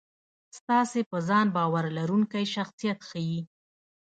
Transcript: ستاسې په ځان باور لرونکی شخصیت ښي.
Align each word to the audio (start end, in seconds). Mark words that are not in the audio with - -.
ستاسې 0.57 0.99
په 1.09 1.17
ځان 1.27 1.45
باور 1.55 1.85
لرونکی 1.97 2.45
شخصیت 2.55 2.99
ښي. 3.09 3.27